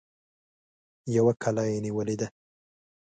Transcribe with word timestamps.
يوه 1.15 1.33
کلا 1.41 1.63
يې 1.71 1.77
نيولې 1.85 2.15
ده. 2.21 2.27